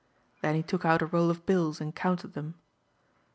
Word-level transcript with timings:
Then 0.41 0.55
he 0.55 0.63
took 0.63 0.83
out 0.83 1.03
a 1.03 1.05
roll 1.05 1.29
of 1.29 1.45
bills 1.45 1.79
and 1.79 1.93
counted 1.93 2.29
them. 2.33 2.55